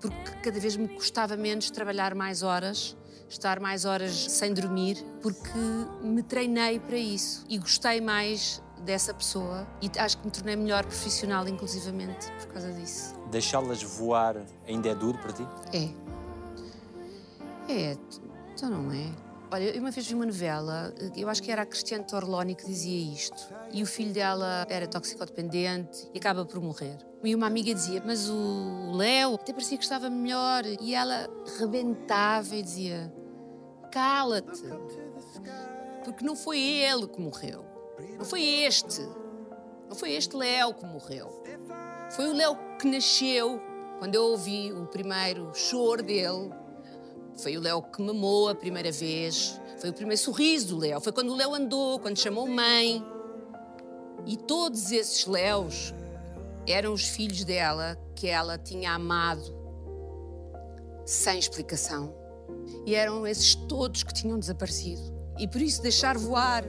[0.00, 2.96] porque cada vez me custava menos trabalhar mais horas,
[3.28, 5.58] estar mais horas sem dormir, porque
[6.02, 10.84] me treinei para isso e gostei mais dessa pessoa e acho que me tornei melhor
[10.84, 13.14] profissional, inclusivamente, por causa disso.
[13.30, 14.36] Deixá-las voar
[14.66, 15.46] ainda é duro para ti?
[15.72, 16.07] É.
[17.68, 17.96] É,
[18.52, 19.28] então não é.
[19.50, 22.66] Olha, eu uma vez vi uma novela, eu acho que era a Cristiane Torloni que
[22.66, 23.54] dizia isto.
[23.72, 26.98] E o filho dela era toxicodependente e acaba por morrer.
[27.24, 30.64] E uma amiga dizia, mas o Léo até parecia que estava melhor.
[30.80, 31.28] E ela
[31.58, 33.12] rebentava e dizia,
[33.90, 34.62] cala-te.
[36.04, 37.64] Porque não foi ele que morreu.
[38.18, 39.00] Não foi este.
[39.88, 41.42] Não foi este Léo que morreu.
[42.10, 43.60] Foi o Léo que nasceu
[43.98, 46.50] quando eu ouvi o primeiro choro dele.
[47.38, 49.60] Foi o Léo que mamou a primeira vez.
[49.78, 51.00] Foi o primeiro sorriso do Léo.
[51.00, 53.04] Foi quando o Léo andou, quando chamou mãe.
[54.26, 55.94] E todos esses Léos
[56.66, 59.56] eram os filhos dela que ela tinha amado
[61.06, 62.12] sem explicação.
[62.84, 65.00] E eram esses todos que tinham desaparecido.
[65.38, 66.64] E por isso deixar voar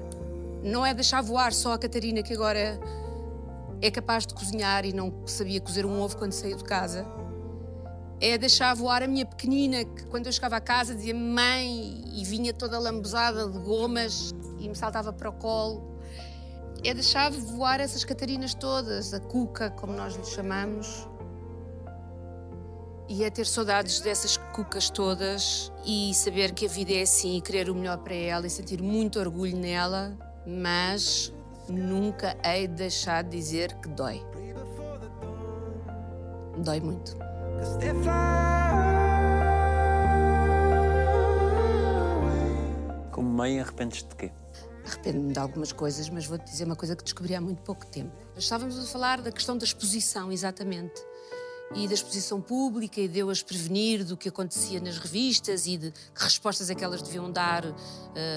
[0.64, 2.80] não é deixar voar só a Catarina que agora
[3.82, 7.19] é capaz de cozinhar e não sabia cozer um ovo quando saiu de casa.
[8.22, 12.26] É deixar voar a minha pequenina que quando eu chegava a casa dizia mãe e
[12.26, 15.98] vinha toda lambuzada de gomas e me saltava para o colo.
[16.84, 21.08] É deixar voar essas Catarinas todas, a Cuca, como nós lhe chamamos.
[23.08, 27.42] E é ter saudades dessas cucas todas e saber que a vida é assim e
[27.42, 31.34] querer o melhor para ela e sentir muito orgulho nela, mas
[31.68, 34.24] nunca hei de deixar de dizer que dói.
[36.58, 37.29] Dói muito.
[43.12, 44.32] Como mãe, arrependes-te de quê?
[44.86, 48.16] Arrependo-me de algumas coisas, mas vou-te dizer uma coisa que descobri há muito pouco tempo.
[48.36, 51.09] Estávamos a falar da questão da exposição, exatamente.
[51.76, 55.78] E da exposição pública e de eu as prevenir do que acontecia nas revistas e
[55.78, 57.74] de que respostas é que elas deviam dar uh,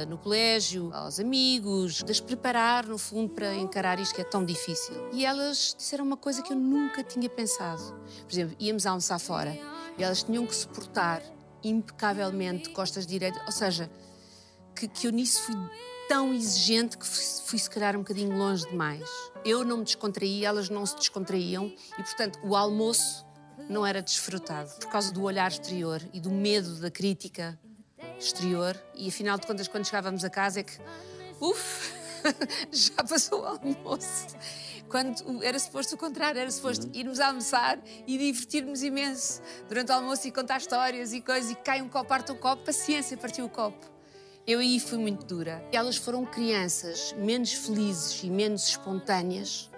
[0.08, 4.44] no colégio, aos amigos, de as preparar, no fundo, para encarar isto que é tão
[4.44, 4.94] difícil.
[5.12, 7.82] E elas disseram uma coisa que eu nunca tinha pensado.
[8.26, 9.58] Por exemplo, íamos almoçar fora
[9.96, 11.22] e elas tinham que se portar
[11.64, 13.90] impecavelmente, costas direitas, ou seja,
[14.74, 15.54] que, que eu nisso fui
[16.12, 19.09] tão exigente que fui, se calhar um bocadinho longe demais.
[19.46, 23.25] Eu não me descontraía, elas não se descontraíam e, portanto, o almoço
[23.66, 27.59] não era desfrutado por causa do olhar exterior e do medo da crítica
[28.18, 28.79] exterior.
[28.94, 30.79] E afinal de contas, quando chegávamos a casa, é que,
[31.40, 31.94] uff,
[32.70, 34.37] já passou o almoço.
[34.90, 36.92] Quando era suposto o contrário, era suposto uhum.
[36.94, 41.81] irmos almoçar e divertirmos imenso durante o almoço e contar histórias e coisas, e cai
[41.81, 44.01] um copo, parte um copo, paciência, partiu o copo.
[44.44, 45.64] Eu aí fui muito dura.
[45.70, 49.70] Elas foram crianças menos felizes e menos espontâneas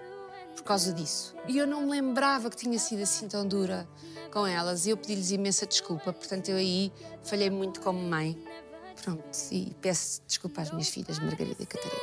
[0.56, 1.36] por causa disso.
[1.46, 3.86] E eu não me lembrava que tinha sido assim tão dura
[4.32, 6.14] com elas e eu pedi-lhes imensa desculpa.
[6.14, 6.90] Portanto, eu aí
[7.22, 8.42] falhei muito como mãe.
[9.02, 9.22] Pronto,
[9.52, 12.00] e peço desculpa às minhas filhas, Margarida e Catarina.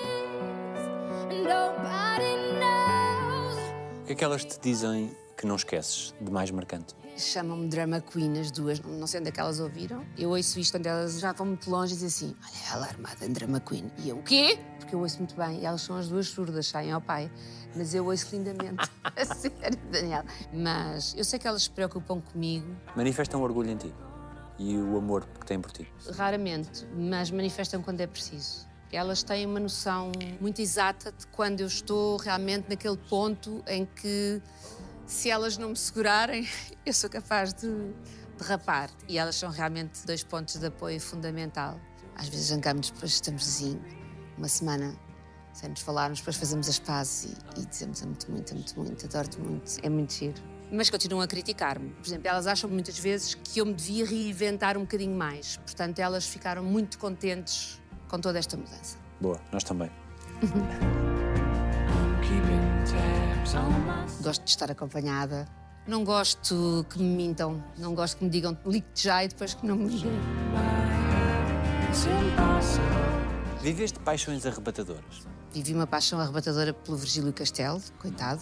[4.03, 7.00] O que é que elas te dizem que não esqueces de mais marcante?
[7.17, 10.05] Chamam-me Drama Queen, as duas, não sei onde é que elas ouviram.
[10.17, 13.25] Eu ouço isto quando elas já vão muito longe e dizem assim: Olha, ela armada
[13.25, 13.91] em Drama Queen.
[13.99, 14.57] E eu, o quê?
[14.79, 15.59] Porque eu ouço muito bem.
[15.59, 17.31] E elas são as duas surdas, saem ao pai.
[17.75, 18.89] Mas eu ouço lindamente.
[19.03, 20.23] a sério, Daniel.
[20.53, 22.75] Mas eu sei que elas se preocupam comigo.
[22.95, 23.93] Manifestam orgulho em ti
[24.61, 25.87] e o amor que têm por ti?
[26.15, 28.69] Raramente, mas manifestam quando é preciso.
[28.91, 34.41] Elas têm uma noção muito exata de quando eu estou realmente naquele ponto em que
[35.11, 36.47] se elas não me segurarem,
[36.85, 37.67] eu sou capaz de
[38.37, 38.89] derrapar.
[39.07, 41.79] E elas são realmente dois pontos de apoio fundamental.
[42.15, 43.79] Às vezes jangamos, depois estamos assim,
[44.37, 44.95] uma semana
[45.53, 49.37] sem nos falarmos, depois fazemos as pazes e, e dizemos muito, muito, muito, muito, adoro-te
[49.37, 50.41] muito, é muito giro.
[50.71, 51.89] Mas continuam a criticar-me.
[51.89, 55.57] Por exemplo, elas acham muitas vezes que eu me devia reinventar um bocadinho mais.
[55.57, 58.97] Portanto, elas ficaram muito contentes com toda esta mudança.
[59.19, 59.91] Boa, nós também.
[64.21, 65.47] Gosto de estar acompanhada.
[65.87, 67.63] Não gosto que me mintam.
[67.77, 70.11] Não gosto que me digam ligue-te já e depois que não me liguem.
[73.61, 75.27] Viveste paixões arrebatadoras?
[75.53, 78.41] Vivi uma paixão arrebatadora pelo Virgílio Castelo, coitado.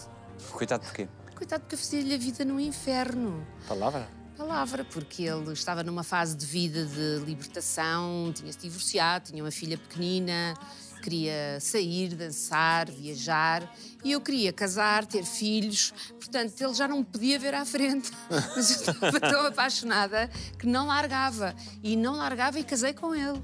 [0.50, 1.08] Coitado porquê?
[1.34, 3.44] Coitado porque eu fazia-lhe a vida no inferno.
[3.66, 4.08] Palavra?
[4.36, 9.76] Palavra, porque ele estava numa fase de vida de libertação, tinha-se divorciado, tinha uma filha
[9.76, 10.54] pequenina,
[11.00, 13.68] queria sair, dançar, viajar
[14.04, 18.10] e eu queria casar, ter filhos, portanto ele já não me podia ver à frente.
[18.30, 23.40] Mas eu estava tão apaixonada que não largava e não largava e casei com ele.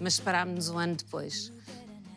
[0.00, 1.52] Mas separámos-nos um ano depois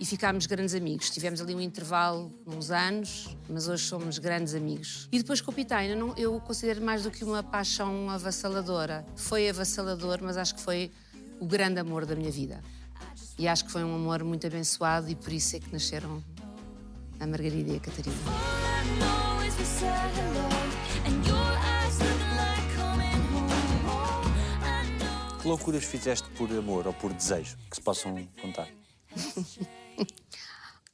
[0.02, 1.12] e ficámos grandes amigos.
[1.12, 5.08] Tivemos ali um intervalo, uns anos, mas hoje somos grandes amigos.
[5.12, 9.06] E depois com o Pitaina, não, eu considero mais do que uma paixão avassaladora.
[9.16, 10.92] Foi avassalador, mas acho que foi
[11.40, 12.64] o grande amor da minha vida.
[13.42, 16.24] E acho que foi um amor muito abençoado e por isso é que nasceram
[17.20, 18.16] a Margarida e a Catarina.
[25.42, 28.68] Que loucuras fizeste por amor ou por desejo que se possam contar?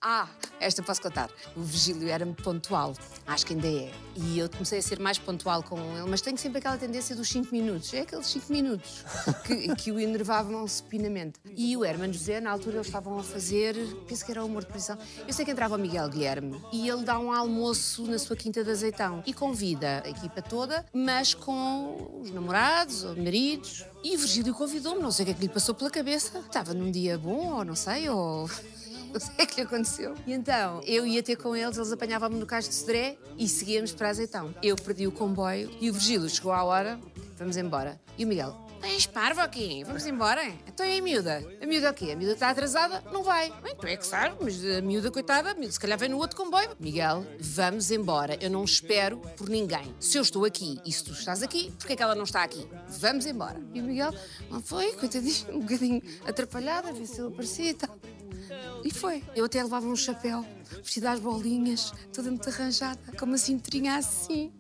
[0.10, 0.26] Ah,
[0.62, 1.30] esta posso contar.
[1.54, 2.94] O Virgílio era-me pontual,
[3.28, 3.92] acho que ainda é.
[4.16, 7.28] E eu comecei a ser mais pontual com ele, mas tenho sempre aquela tendência dos
[7.28, 7.94] 5 minutos.
[7.94, 9.04] É aqueles 5 minutos
[9.46, 11.42] que, que o enervavam supinamente.
[11.54, 13.76] E o Herman José, na altura, eles estavam a fazer,
[14.08, 14.98] penso que era o humor de prisão.
[15.28, 18.64] Eu sei que entrava o Miguel Guilherme e ele dá um almoço na sua quinta
[18.64, 23.84] de azeitão e convida a equipa toda, mas com os namorados ou maridos.
[24.02, 26.40] E o Virgílio convidou-me, não sei o que é que lhe passou pela cabeça.
[26.40, 28.50] Estava num dia bom, ou não sei, ou
[29.12, 30.16] não sei o que lhe aconteceu.
[30.26, 33.94] E então, eu ia ter com eles, eles apanhavam-me no cais de Sodré e seguíamos
[33.94, 34.54] para Azeitão.
[34.62, 37.00] Eu perdi o comboio e o Virgílio chegou à hora,
[37.38, 38.00] vamos embora.
[38.18, 40.44] E o Miguel, Tens parvo aqui, vamos embora.
[40.68, 41.44] Então e a miúda?
[41.62, 42.12] A miúda o quê?
[42.12, 43.04] A miúda está atrasada?
[43.12, 43.52] Não vai.
[43.64, 46.18] Bem, tu é que sabes, mas a miúda, coitada, a miúda se calhar vem no
[46.18, 46.70] outro comboio.
[46.80, 48.38] Miguel, vamos embora.
[48.40, 49.94] Eu não espero por ninguém.
[50.00, 52.44] Se eu estou aqui e se tu estás aqui, porquê é que ela não está
[52.44, 52.68] aqui?
[53.00, 53.60] Vamos embora.
[53.74, 54.14] E o Miguel,
[54.50, 57.98] não foi, coitadinho, um bocadinho atrapalhada, a ver se ele aparecia e tal.
[58.84, 59.24] E foi.
[59.36, 60.46] Eu até levava um chapéu,
[60.84, 64.52] vestida às bolinhas, toda muito arranjada, com uma cinturinha assim.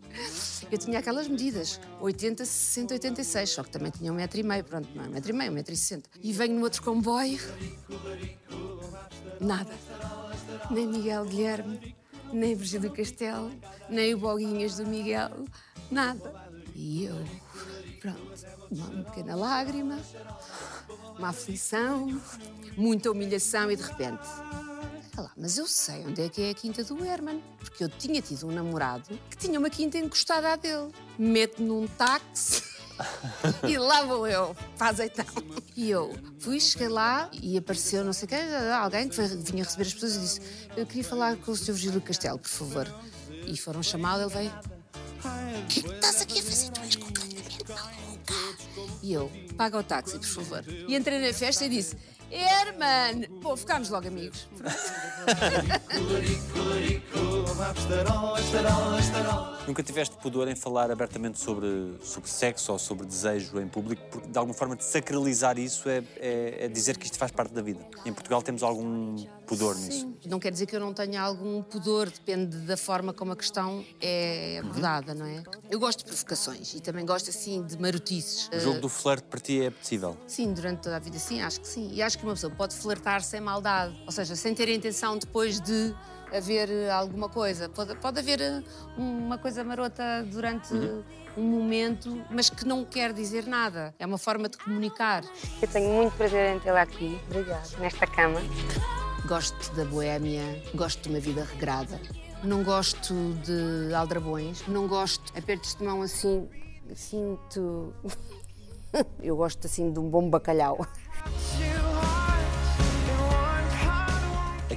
[0.71, 4.63] Eu tinha aquelas medidas, 80, 60, 86, só que também tinha um metro e meio,
[4.63, 6.09] pronto, não é um metro e meio, um metro e sessenta.
[6.21, 7.39] E venho no outro comboio,
[9.39, 9.73] nada.
[10.71, 11.95] Nem Miguel Guilherme,
[12.33, 13.51] nem Virgílio Castelo,
[13.89, 15.45] nem o Boguinhas do Miguel,
[15.91, 16.49] nada.
[16.75, 17.15] E eu,
[18.01, 18.33] pronto,
[18.71, 19.99] uma pequena lágrima,
[21.17, 22.21] uma aflição,
[22.75, 24.21] muita humilhação e de repente.
[25.17, 27.89] "Olha lá, mas eu sei onde é que é a quinta do Herman, porque eu
[27.89, 30.91] tinha tido um namorado que tinha uma quinta encostada à dele.
[31.17, 32.61] Mete num táxi
[33.67, 35.25] e lá vou eu, para azeitão.
[35.75, 38.39] E eu fui, cheguei lá e apareceu não sei quem,
[38.73, 40.41] alguém que foi- vinha receber as pessoas e disse:
[40.75, 41.73] Eu queria falar com o Sr.
[41.73, 42.87] Virgílio Castelo, por favor.
[43.45, 44.51] E foram chamá-lo, ele veio.
[44.51, 46.69] O que é estás aqui a fazer?
[46.71, 48.06] Tu és completamente maluca.
[49.01, 50.63] E eu, paga o táxi, por favor.
[50.67, 51.95] E entrei na festa e disse:
[52.31, 53.23] Herman!
[53.41, 54.47] Pô, ficámos logo amigos.
[59.67, 64.27] Nunca tiveste pudor em falar abertamente sobre, sobre sexo ou sobre desejo em público, porque
[64.27, 67.61] de alguma forma de sacralizar isso é, é- é dizer que isto faz parte da
[67.61, 67.85] vida.
[68.05, 69.15] Em Portugal temos algum
[69.45, 70.13] pudor nisso.
[70.25, 73.83] Não quer dizer que eu não tenha algum pudor, depende da forma como a questão
[73.99, 75.43] é abordada, não é?
[75.69, 78.49] Eu gosto de provocações e também gosto assim de marotices.
[78.53, 80.17] O jogo do flerte para ti é apetecível.
[80.27, 81.89] Sim, durante toda a vida, sim, acho que sim.
[81.91, 85.17] E acho que uma pessoa pode flertar sem maldade, ou seja, sem ter a intenção
[85.17, 85.95] depois de
[86.33, 87.69] haver eh, alguma coisa.
[87.69, 88.63] Pode, pode haver eh,
[88.97, 90.73] uma coisa marota durante
[91.37, 93.93] um momento, mas que não quer dizer nada.
[93.99, 95.23] É uma forma de comunicar.
[95.61, 97.19] Eu tenho muito prazer em tê-la aqui.
[97.29, 97.77] Obrigada.
[97.79, 98.41] Nesta cama.
[99.25, 101.99] Gosto da boémia, gosto de uma vida regrada.
[102.43, 103.13] Não gosto
[103.43, 106.47] de aldrabões, não gosto de apertos de mão assim,
[106.95, 107.93] sinto.
[109.21, 110.85] Eu gosto assim de um bom bacalhau.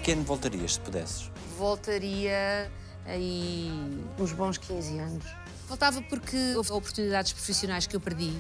[0.01, 1.31] A quem voltarias se pudesses?
[1.59, 2.73] Voltaria
[3.05, 3.71] aí
[4.19, 5.25] uns bons 15 anos.
[5.69, 8.33] Voltava porque houve oportunidades profissionais que eu perdi.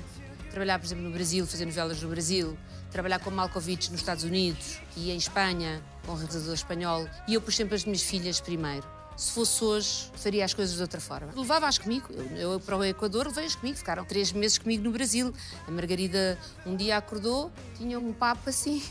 [0.51, 2.57] Trabalhar, por exemplo, no Brasil, fazer novelas no Brasil,
[2.91, 7.07] trabalhar com Malkovich nos Estados Unidos e em Espanha, com um realizador espanhol.
[7.29, 8.89] E eu pus sempre as minhas filhas primeiro.
[9.15, 11.31] Se fosse hoje, faria as coisas de outra forma.
[11.37, 12.07] Levava-as comigo.
[12.11, 13.77] Eu, eu para o Equador levei-as comigo.
[13.77, 15.31] Ficaram três meses comigo no Brasil.
[15.69, 18.83] A Margarida um dia acordou, tinha um papo assim.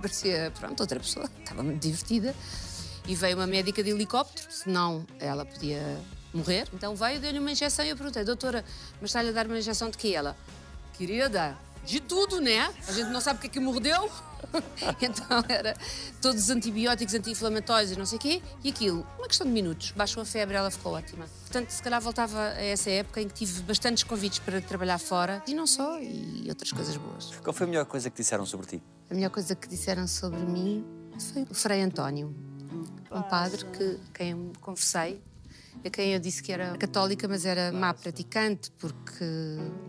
[0.00, 1.28] Parecia, pronto, outra pessoa.
[1.40, 2.34] Estava muito divertida.
[3.06, 6.00] E veio uma médica de helicóptero, senão ela podia
[6.32, 6.68] morrer.
[6.72, 8.64] Então veio, deu-lhe uma injeção e eu perguntei, doutora,
[9.00, 10.08] mas está-lhe a dar uma injeção de quê?
[10.08, 10.36] Ela,
[10.92, 12.72] querida, de tudo, né?
[12.86, 14.10] A gente não sabe o que é que mordeu.
[15.00, 15.76] então era
[16.20, 18.42] todos os antibióticos anti-inflamatórios e não sei o quê.
[18.62, 21.26] E aquilo, uma questão de minutos, baixou a febre ela ficou ótima.
[21.42, 25.42] Portanto, se calhar voltava a essa época em que tive bastantes convites para trabalhar fora.
[25.46, 27.34] E não só, e outras coisas boas.
[27.42, 28.82] Qual foi a melhor coisa que disseram sobre ti?
[29.10, 30.84] A melhor coisa que disseram sobre mim
[31.18, 32.32] foi o Frei António,
[33.10, 35.20] um padre que quem eu conversei,
[35.84, 39.24] a quem eu disse que era católica, mas era má praticante porque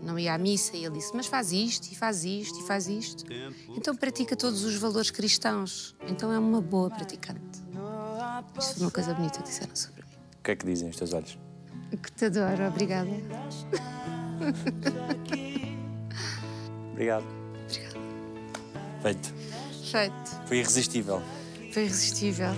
[0.02, 0.76] não ia à missa.
[0.76, 3.24] E ele disse: Mas faz isto, e faz isto, e faz isto.
[3.76, 5.94] Então pratica todos os valores cristãos.
[6.08, 7.62] Então é uma boa praticante.
[8.58, 10.16] Isso foi uma coisa bonita que disseram sobre mim.
[10.40, 11.38] O que é que dizem os teus olhos?
[11.90, 13.10] Que te adoro, obrigada.
[16.92, 17.41] Obrigado.
[19.02, 19.34] Feito.
[19.90, 20.46] Feito.
[20.46, 21.22] Foi irresistível.
[21.72, 22.50] Foi irresistível.